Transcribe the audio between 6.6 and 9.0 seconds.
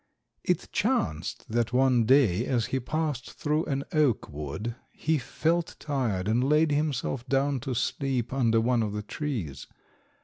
himself down to sleep under one of